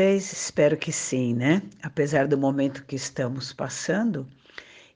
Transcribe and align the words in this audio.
vocês? 0.00 0.32
Espero 0.32 0.78
que 0.78 0.90
sim, 0.90 1.34
né? 1.34 1.60
Apesar 1.82 2.26
do 2.26 2.38
momento 2.38 2.86
que 2.86 2.96
estamos 2.96 3.52
passando, 3.52 4.26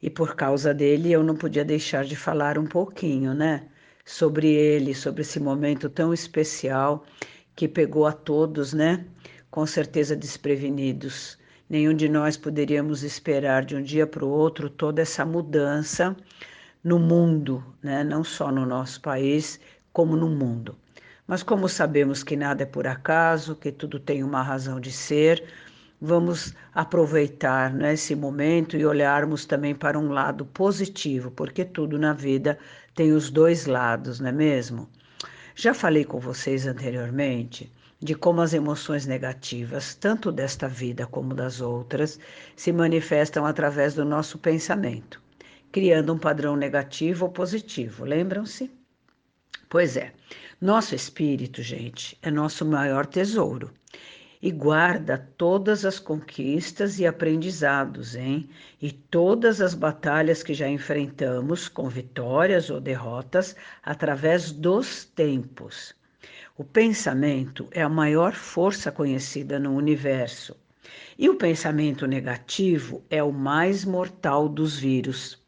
e 0.03 0.09
por 0.09 0.35
causa 0.35 0.73
dele 0.73 1.13
eu 1.13 1.23
não 1.23 1.37
podia 1.37 1.63
deixar 1.63 2.07
de 2.07 2.17
falar 2.17 2.57
um 2.57 2.65
pouquinho, 2.65 3.35
né? 3.35 3.69
Sobre 4.03 4.51
ele, 4.51 4.95
sobre 4.95 5.21
esse 5.21 5.39
momento 5.39 5.91
tão 5.91 6.15
especial 6.15 7.05
que 7.55 7.69
pegou 7.69 8.07
a 8.07 8.13
todos, 8.13 8.73
né? 8.73 9.05
Com 9.51 9.67
certeza 9.67 10.17
desprevenidos. 10.17 11.39
Nenhum 11.69 11.93
de 11.93 12.09
nós 12.09 12.39
poderíamos 12.39 13.03
esperar 13.03 13.63
de 13.63 13.77
um 13.77 13.83
dia 13.83 14.07
para 14.07 14.25
o 14.25 14.31
outro 14.31 14.71
toda 14.71 15.03
essa 15.03 15.23
mudança 15.23 16.17
no 16.83 16.99
mundo, 16.99 17.63
né? 17.83 18.03
Não 18.03 18.25
só 18.25 18.51
no 18.51 18.65
nosso 18.65 19.03
país, 19.03 19.61
como 19.93 20.17
no 20.17 20.31
mundo. 20.31 20.75
Mas 21.27 21.43
como 21.43 21.69
sabemos 21.69 22.23
que 22.23 22.37
nada 22.37 22.65
é 22.65 22.67
por 22.67 22.87
acaso, 22.87 23.57
que 23.57 23.73
tudo 23.73 23.99
tem 23.99 24.23
uma 24.23 24.43
razão 24.43 24.79
de 24.79 24.93
ser, 24.93 25.43
vamos 25.99 26.55
aproveitar 26.75 27.73
né, 27.73 27.95
esse 27.95 28.15
momento 28.15 28.77
e 28.77 28.85
olharmos 28.85 29.47
também 29.47 29.75
para 29.75 29.99
um 29.99 30.11
lado 30.11 30.45
positivo, 30.45 31.31
porque 31.31 31.65
tudo 31.65 31.99
na 31.99 32.13
vida 32.13 32.59
tem 32.95 33.13
os 33.13 33.31
dois 33.31 33.65
lados, 33.65 34.21
não 34.21 34.29
é 34.29 34.33
mesmo? 34.33 34.89
Já 35.55 35.73
falei 35.73 36.05
com 36.05 36.21
vocês 36.21 36.67
anteriormente 36.67 37.73
de 38.01 38.15
como 38.15 38.43
as 38.43 38.53
emoções 38.53 39.07
negativas, 39.07 39.95
tanto 39.95 40.31
desta 40.31 40.69
vida 40.69 41.07
como 41.07 41.35
das 41.35 41.63
outras, 41.63 42.21
se 42.55 42.71
manifestam 42.71 43.47
através 43.47 43.95
do 43.95 44.05
nosso 44.05 44.37
pensamento, 44.37 45.23
criando 45.73 46.13
um 46.13 46.19
padrão 46.19 46.55
negativo 46.55 47.25
ou 47.25 47.33
positivo. 47.33 48.05
Lembram-se? 48.05 48.71
Pois 49.69 49.97
é, 49.97 50.13
nosso 50.61 50.95
espírito, 50.95 51.63
gente, 51.63 52.19
é 52.23 52.31
nosso 52.31 52.65
maior 52.65 53.07
tesouro 53.07 53.73
e 54.45 54.51
guarda 54.51 55.17
todas 55.39 55.87
as 55.87 55.99
conquistas 55.99 56.99
e 56.99 57.07
aprendizados, 57.07 58.15
hein? 58.15 58.47
E 58.81 58.93
todas 58.93 59.59
as 59.63 59.73
batalhas 59.73 60.43
que 60.43 60.53
já 60.53 60.69
enfrentamos, 60.69 61.67
com 61.67 61.89
vitórias 61.89 62.69
ou 62.69 62.79
derrotas, 62.79 63.57
através 63.83 64.53
dos 64.53 65.07
tempos. 65.07 65.95
O 66.59 66.63
pensamento 66.63 67.67
é 67.71 67.81
a 67.81 67.89
maior 67.89 68.35
força 68.35 68.93
conhecida 68.93 69.59
no 69.59 69.75
universo. 69.75 70.55
E 71.19 71.31
o 71.31 71.37
pensamento 71.37 72.07
negativo 72.07 73.03
é 73.09 73.23
o 73.23 73.33
mais 73.33 73.83
mortal 73.83 74.47
dos 74.47 74.79
vírus. 74.79 75.43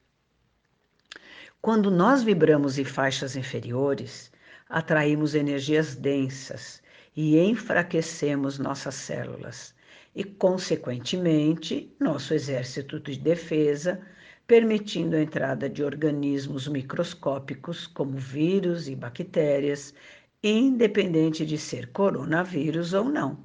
Quando 1.66 1.90
nós 1.90 2.22
vibramos 2.22 2.78
em 2.78 2.84
faixas 2.84 3.34
inferiores, 3.34 4.30
atraímos 4.68 5.34
energias 5.34 5.96
densas 5.96 6.80
e 7.16 7.36
enfraquecemos 7.40 8.56
nossas 8.56 8.94
células 8.94 9.74
e, 10.14 10.22
consequentemente, 10.22 11.92
nosso 11.98 12.32
exército 12.34 13.00
de 13.00 13.18
defesa, 13.18 14.00
permitindo 14.46 15.16
a 15.16 15.20
entrada 15.20 15.68
de 15.68 15.82
organismos 15.82 16.68
microscópicos 16.68 17.84
como 17.88 18.16
vírus 18.16 18.86
e 18.86 18.94
bactérias, 18.94 19.92
independente 20.40 21.44
de 21.44 21.58
ser 21.58 21.90
coronavírus 21.90 22.92
ou 22.92 23.06
não. 23.06 23.44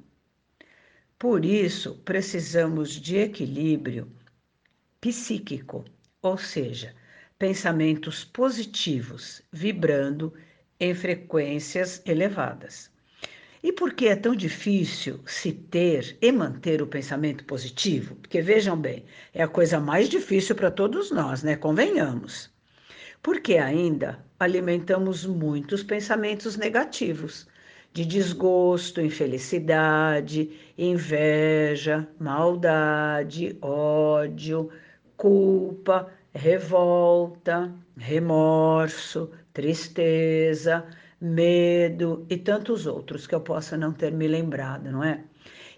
Por 1.18 1.44
isso, 1.44 2.00
precisamos 2.04 2.90
de 2.90 3.16
equilíbrio 3.16 4.08
psíquico, 5.00 5.84
ou 6.22 6.38
seja, 6.38 6.94
pensamentos 7.42 8.22
positivos, 8.22 9.42
vibrando 9.50 10.32
em 10.78 10.94
frequências 10.94 12.00
elevadas. 12.06 12.88
E 13.60 13.72
por 13.72 13.94
que 13.94 14.06
é 14.06 14.14
tão 14.14 14.32
difícil 14.32 15.18
se 15.26 15.52
ter 15.52 16.16
e 16.22 16.30
manter 16.30 16.80
o 16.80 16.86
pensamento 16.86 17.44
positivo? 17.44 18.14
Porque 18.14 18.40
vejam 18.40 18.76
bem, 18.76 19.04
é 19.34 19.42
a 19.42 19.48
coisa 19.48 19.80
mais 19.80 20.08
difícil 20.08 20.54
para 20.54 20.70
todos 20.70 21.10
nós, 21.10 21.42
né? 21.42 21.56
Convenhamos. 21.56 22.48
Porque 23.20 23.56
ainda 23.56 24.24
alimentamos 24.38 25.26
muitos 25.26 25.82
pensamentos 25.82 26.56
negativos, 26.56 27.48
de 27.92 28.06
desgosto, 28.06 29.00
infelicidade, 29.00 30.48
inveja, 30.78 32.06
maldade, 32.20 33.58
ódio, 33.60 34.70
culpa, 35.16 36.08
revolta, 36.34 37.72
remorso, 37.96 39.30
tristeza, 39.52 40.84
medo 41.20 42.26
e 42.28 42.36
tantos 42.36 42.86
outros 42.86 43.26
que 43.26 43.34
eu 43.34 43.40
possa 43.40 43.76
não 43.76 43.92
ter 43.92 44.12
me 44.12 44.26
lembrado, 44.26 44.90
não 44.90 45.04
é? 45.04 45.22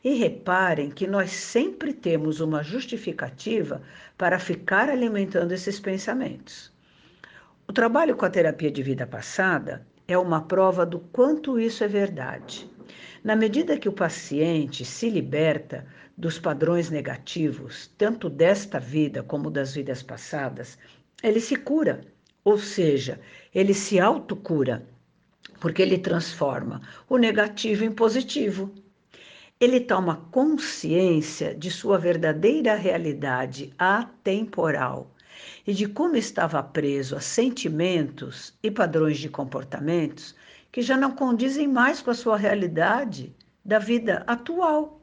E 0.03 0.15
reparem 0.15 0.91
que 0.91 1.06
nós 1.06 1.31
sempre 1.31 1.92
temos 1.92 2.41
uma 2.41 2.62
justificativa 2.62 3.82
para 4.16 4.38
ficar 4.38 4.88
alimentando 4.88 5.53
esses 5.53 5.81
pensamentos. 5.81 6.72
O 7.66 7.72
trabalho 7.72 8.15
com 8.15 8.25
a 8.25 8.31
terapia 8.31 8.71
de 8.71 8.82
vida 8.82 9.06
passada 9.06 9.86
é 10.06 10.16
uma 10.19 10.42
prova 10.42 10.84
do 10.84 10.98
quanto 10.98 11.59
isso 11.59 11.82
é 11.82 11.88
verdade. 11.88 12.71
Na 13.22 13.34
medida 13.34 13.78
que 13.78 13.88
o 13.88 13.93
paciente 13.93 14.84
se 14.84 15.09
liberta 15.09 15.87
dos 16.16 16.38
padrões 16.38 16.91
negativos, 16.91 17.91
tanto 17.99 18.28
desta 18.28 18.78
vida 18.78 19.22
como 19.22 19.50
das 19.50 19.75
vidas 19.75 20.03
passadas, 20.03 20.78
ele 21.22 21.41
se 21.41 21.56
cura, 21.56 22.03
ou 22.44 22.59
seja, 22.59 23.21
ele 23.54 23.75
se 23.75 23.99
autocura 23.99 24.87
porque 25.60 25.81
ele 25.81 25.97
transforma 25.97 26.83
o 27.09 27.16
negativo 27.16 27.84
em 27.84 27.91
positivo. 27.91 28.71
Ele 29.59 29.81
toma 29.81 30.28
consciência 30.31 31.54
de 31.54 31.71
sua 31.71 31.97
verdadeira 31.97 32.75
realidade 32.75 33.72
atemporal 33.78 35.10
e 35.66 35.72
de 35.72 35.88
como 35.88 36.16
estava 36.16 36.62
preso 36.62 37.16
a 37.16 37.21
sentimentos 37.21 38.53
e 38.62 38.71
padrões 38.71 39.19
de 39.19 39.28
comportamentos 39.28 40.34
que 40.74 40.82
já 40.82 40.96
não 40.96 41.12
condizem 41.12 41.68
mais 41.68 42.02
com 42.02 42.10
a 42.10 42.14
sua 42.14 42.36
realidade 42.36 43.32
da 43.64 43.78
vida 43.78 44.24
atual 44.26 45.00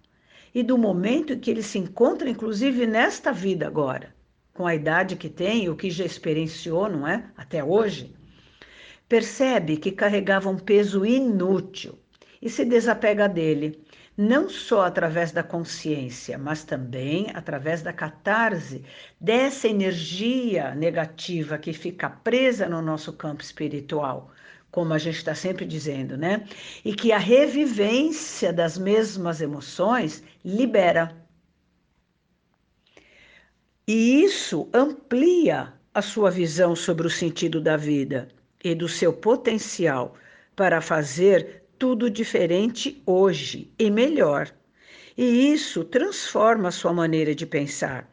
e 0.53 0.61
do 0.61 0.77
momento 0.77 1.31
em 1.31 1.39
que 1.39 1.49
ele 1.49 1.63
se 1.63 1.77
encontra, 1.79 2.29
inclusive 2.29 2.85
nesta 2.85 3.31
vida 3.31 3.67
agora, 3.67 4.13
com 4.53 4.67
a 4.67 4.75
idade 4.75 5.15
que 5.15 5.29
tem, 5.29 5.69
o 5.69 5.75
que 5.77 5.89
já 5.89 6.03
experienciou, 6.03 6.89
não 6.89 7.07
é? 7.07 7.23
Até 7.37 7.63
hoje 7.63 8.13
percebe 9.07 9.77
que 9.77 9.93
carregava 9.93 10.49
um 10.49 10.57
peso 10.57 11.05
inútil 11.05 11.97
e 12.41 12.49
se 12.49 12.65
desapega 12.65 13.29
dele, 13.29 13.81
não 14.17 14.49
só 14.49 14.83
através 14.83 15.31
da 15.31 15.41
consciência, 15.41 16.37
mas 16.37 16.65
também 16.65 17.27
através 17.33 17.81
da 17.81 17.93
catarse 17.93 18.83
dessa 19.21 19.69
energia 19.69 20.75
negativa 20.75 21.57
que 21.57 21.71
fica 21.71 22.09
presa 22.09 22.67
no 22.67 22.81
nosso 22.81 23.13
campo 23.13 23.41
espiritual, 23.41 24.33
como 24.71 24.93
a 24.93 24.97
gente 24.97 25.17
está 25.17 25.35
sempre 25.35 25.65
dizendo, 25.65 26.17
né? 26.17 26.45
E 26.83 26.95
que 26.95 27.11
a 27.11 27.17
revivência 27.17 28.53
das 28.53 28.77
mesmas 28.77 29.41
emoções 29.41 30.23
libera. 30.43 31.15
E 33.87 34.23
isso 34.23 34.69
amplia 34.73 35.73
a 35.93 36.01
sua 36.01 36.31
visão 36.31 36.75
sobre 36.75 37.05
o 37.05 37.09
sentido 37.09 37.59
da 37.59 37.75
vida 37.75 38.29
e 38.63 38.73
do 38.73 38.87
seu 38.87 39.11
potencial 39.11 40.15
para 40.55 40.79
fazer 40.79 41.63
tudo 41.77 42.09
diferente 42.09 43.01
hoje 43.05 43.73
e 43.77 43.89
melhor. 43.89 44.49
E 45.17 45.51
isso 45.51 45.83
transforma 45.83 46.69
a 46.69 46.71
sua 46.71 46.93
maneira 46.93 47.35
de 47.35 47.45
pensar, 47.45 48.09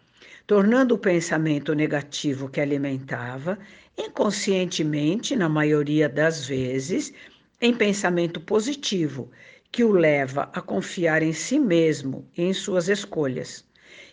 tornando 0.46 0.94
o 0.94 0.98
pensamento 0.98 1.74
negativo 1.74 2.48
que 2.48 2.60
alimentava, 2.60 3.58
inconscientemente, 3.98 5.34
na 5.34 5.48
maioria 5.48 6.08
das 6.08 6.46
vezes, 6.46 7.12
em 7.60 7.74
pensamento 7.74 8.40
positivo, 8.40 9.30
que 9.72 9.84
o 9.84 9.90
leva 9.90 10.48
a 10.52 10.60
confiar 10.60 11.22
em 11.22 11.32
si 11.32 11.58
mesmo 11.58 12.26
e 12.36 12.44
em 12.44 12.54
suas 12.54 12.88
escolhas. 12.88 13.66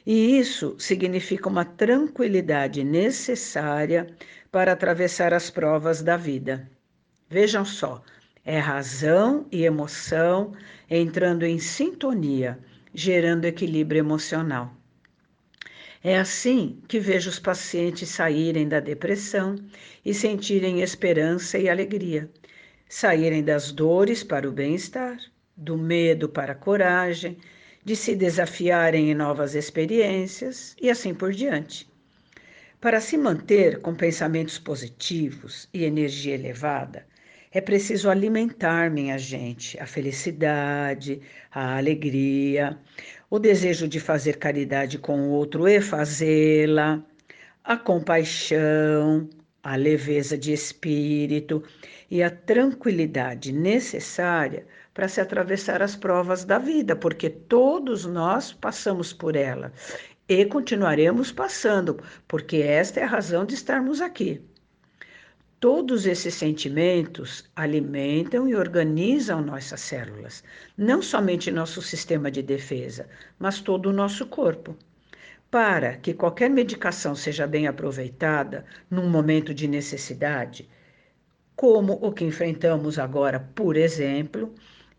E 0.06 0.38
isso 0.38 0.75
significa 0.77 1.48
uma 1.48 1.63
tranquilidade 1.63 2.83
necessária 2.83 4.07
para 4.51 4.74
atravessar 4.74 5.33
as 5.33 5.50
provas 5.50 6.01
da 6.01 6.18
vida. 6.18 6.69
Vejam 7.30 7.65
só, 7.65 8.04
é 8.44 8.60
razão 8.60 9.48
e 9.51 9.63
emoção 9.63 10.54
entrando 10.89 11.44
em 11.44 11.57
sintonia, 11.60 12.60
gerando 12.94 13.45
equilíbrio 13.45 14.00
emocional. 14.00 14.74
É 16.07 16.16
assim 16.19 16.84
que 16.88 17.00
vejo 17.00 17.31
os 17.31 17.40
pacientes 17.40 18.10
saírem 18.10 18.69
da 18.69 18.80
depressão 18.80 19.56
e 20.06 20.13
sentirem 20.13 20.81
esperança 20.81 21.57
e 21.57 21.68
alegria, 21.68 22.30
saírem 22.88 23.44
das 23.44 23.72
dores 23.72 24.24
para 24.24 24.48
o 24.48 24.52
bem-estar, 24.52 25.18
do 25.57 25.75
medo 25.75 26.30
para 26.30 26.52
a 26.52 26.56
coragem, 26.56 27.40
de 27.84 27.96
se 27.96 28.16
desafiarem 28.16 29.10
em 29.10 29.16
novas 29.16 29.56
experiências 29.56 30.75
e 30.80 30.92
assim 30.92 31.12
por 31.13 31.31
diante. 31.34 31.90
Para 32.80 33.01
se 33.01 33.18
manter 33.18 33.81
com 33.81 33.96
pensamentos 33.96 34.60
positivos 34.60 35.68
e 35.74 35.84
energia 35.86 36.36
elevada, 36.36 37.08
É 37.56 37.62
preciso 37.62 38.10
alimentar, 38.10 38.92
minha 38.92 39.18
gente, 39.18 39.80
a 39.80 39.86
felicidade, 39.86 41.22
a 41.50 41.78
alegria, 41.78 42.78
o 43.30 43.39
desejo 43.39 43.88
de 43.88 44.00
fazer 44.00 44.38
caridade 44.38 44.98
com 44.98 45.19
o 45.19 45.31
outro 45.31 45.68
e 45.68 45.81
fazê-la, 45.81 47.04
a 47.63 47.75
compaixão, 47.77 49.27
a 49.63 49.75
leveza 49.75 50.38
de 50.38 50.54
espírito 50.54 51.63
e 52.10 52.22
a 52.22 52.30
tranquilidade 52.30 53.51
necessária 53.51 54.66
para 54.94 55.07
se 55.07 55.19
atravessar 55.19 55.81
as 55.81 55.95
provas 55.95 56.45
da 56.45 56.57
vida, 56.57 56.95
porque 56.95 57.30
todos 57.30 58.06
nós 58.06 58.54
passamos 58.54 59.12
por 59.12 59.36
ela 59.36 59.74
e 60.30 60.45
continuaremos 60.45 61.31
passando, 61.31 62.00
porque 62.27 62.57
esta 62.57 63.00
é 63.00 63.04
a 63.04 63.07
razão 63.07 63.45
de 63.45 63.56
estarmos 63.56 64.01
aqui. 64.01 64.42
Todos 65.67 66.06
esses 66.06 66.35
sentimentos 66.35 67.44
alimentam 67.56 68.47
e 68.47 68.53
organizam 68.56 69.41
nossas 69.41 69.81
células, 69.81 70.44
não 70.77 71.01
somente 71.01 71.50
nosso 71.50 71.81
sistema 71.81 72.29
de 72.29 72.44
defesa, 72.44 73.09
mas 73.39 73.62
todo 73.62 73.89
o 73.89 73.91
nosso 73.91 74.27
corpo. 74.27 74.77
Para 75.50 75.97
que 75.97 76.13
qualquer 76.13 76.51
medicação 76.51 77.15
seja 77.15 77.47
bem 77.47 77.65
aproveitada 77.65 78.63
num 78.91 79.09
momento 79.09 79.56
de 79.56 79.67
necessidade, 79.67 80.69
como 81.56 81.94
o 81.94 82.12
que 82.12 82.23
enfrentamos 82.23 83.00
agora, 83.00 83.39
por 83.56 83.75
exemplo, 83.75 84.53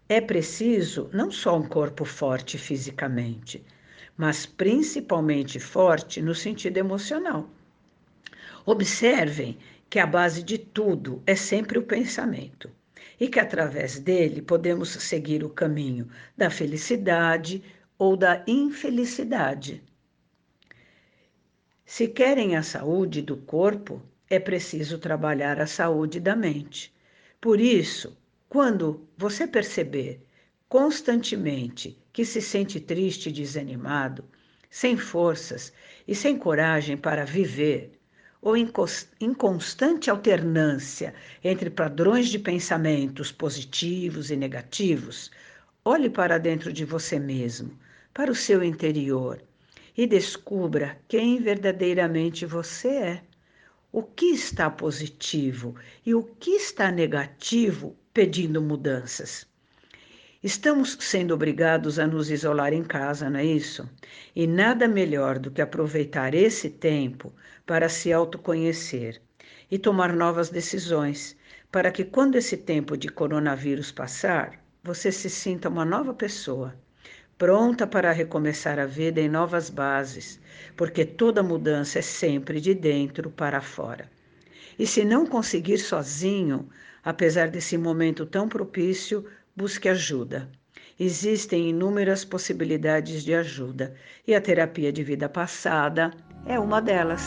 é 0.09 0.21
preciso 0.21 1.09
não 1.13 1.31
só 1.31 1.57
um 1.57 1.69
corpo 1.69 2.05
forte 2.05 2.59
fisicamente, 2.59 3.65
mas 4.17 4.47
principalmente 4.47 5.61
forte 5.61 6.21
no 6.21 6.35
sentido 6.35 6.77
emocional. 6.79 7.49
Observem 8.69 9.57
que 9.89 9.99
a 9.99 10.07
base 10.07 10.43
de 10.43 10.59
tudo 10.59 11.23
é 11.27 11.35
sempre 11.35 11.79
o 11.79 11.83
pensamento 11.83 12.71
e 13.19 13.29
que 13.29 13.41
através 13.41 13.99
dele 13.99 14.43
podemos 14.43 14.91
seguir 14.91 15.45
o 15.45 15.51
caminho 15.51 16.09
da 16.37 16.51
felicidade 16.51 17.63
ou 17.99 18.17
da 18.17 18.45
infelicidade. 18.47 19.83
Se 21.85 22.09
querem 22.09 22.57
a 22.57 22.63
saúde 22.63 23.23
do 23.23 23.37
corpo, 23.37 24.03
é 24.29 24.39
preciso 24.39 24.99
trabalhar 24.99 25.61
a 25.61 25.67
saúde 25.67 26.19
da 26.19 26.35
mente. 26.35 26.93
Por 27.41 27.61
isso, 27.61 28.19
quando 28.49 29.09
você 29.17 29.47
perceber 29.47 30.21
constantemente 30.69 31.97
que 32.13 32.25
se 32.25 32.43
sente 32.43 32.81
triste 32.81 33.29
e 33.29 33.33
desanimado, 33.33 34.25
sem 34.69 34.97
forças 34.97 35.73
e 36.09 36.15
sem 36.15 36.37
coragem 36.37 36.97
para 36.97 37.25
viver, 37.25 37.93
ou 38.41 38.57
em 38.57 39.35
constante 39.35 40.11
alternância 40.11 41.15
entre 41.43 41.71
padrões 41.71 42.29
de 42.29 42.39
pensamentos 42.39 43.33
positivos 43.33 44.31
e 44.31 44.37
negativos, 44.37 45.31
olhe 45.85 46.11
para 46.11 46.39
dentro 46.39 46.73
de 46.73 46.85
você 46.85 47.19
mesmo, 47.19 47.79
para 48.13 48.31
o 48.31 48.35
seu 48.35 48.63
interior 48.63 49.41
e 49.97 50.07
descubra 50.07 50.99
quem 51.09 51.41
verdadeiramente 51.41 52.45
você 52.45 52.89
é. 52.89 53.23
O 53.91 54.03
que 54.03 54.27
está 54.27 54.69
positivo 54.69 55.75
e 56.05 56.15
o 56.15 56.23
que 56.23 56.51
está 56.51 56.91
negativo 56.91 57.97
pedindo 58.13 58.61
mudanças. 58.61 59.47
Estamos 60.47 60.97
sendo 61.01 61.35
obrigados 61.35 61.99
a 61.99 62.07
nos 62.07 62.31
isolar 62.31 62.73
em 62.73 62.85
casa, 62.85 63.29
não 63.29 63.41
é 63.41 63.45
isso? 63.45 63.91
E 64.33 64.47
nada 64.47 64.87
melhor 64.87 65.41
do 65.41 65.51
que 65.51 65.61
aproveitar 65.61 66.35
esse 66.35 66.71
tempo 66.71 67.35
para 67.67 67.89
se 67.89 68.13
autoconhecer 68.13 69.21
e 69.69 69.77
tomar 69.77 70.13
novas 70.13 70.49
decisões, 70.49 71.37
para 71.73 71.91
que 71.91 72.05
quando 72.05 72.37
esse 72.37 72.57
tempo 72.57 72.97
de 72.97 73.09
coronavírus 73.09 73.91
passar, 73.91 74.65
você 74.85 75.11
se 75.11 75.29
sinta 75.29 75.69
uma 75.69 75.85
nova 75.85 76.15
pessoa, 76.15 76.77
pronta 77.37 77.85
para 77.85 78.13
recomeçar 78.13 78.79
a 78.79 78.87
vida 78.87 79.21
em 79.21 79.29
novas 79.29 79.69
bases, 79.69 80.41
porque 80.77 81.05
toda 81.05 81.43
mudança 81.43 81.99
é 81.99 82.03
sempre 82.03 82.61
de 82.61 82.73
dentro 82.73 83.33
para 83.33 83.61
fora. 83.61 84.09
E 84.79 84.87
se 84.87 85.05
não 85.05 85.27
conseguir 85.27 85.79
sozinho, 85.79 86.69
apesar 87.03 87.49
desse 87.49 87.77
momento 87.77 88.25
tão 88.25 88.49
propício, 88.49 89.27
busque 89.57 89.89
ajuda. 89.89 90.51
Existem 90.99 91.71
inúmeras 91.71 92.25
possibilidades 92.25 93.25
de 93.25 93.35
ajuda 93.35 93.95
e 94.27 94.35
a 94.35 94.41
terapia 94.41 94.93
de 94.93 95.03
vida 95.03 95.29
passada 95.29 96.11
é 96.47 96.59
uma 96.59 96.81
delas. 96.81 97.23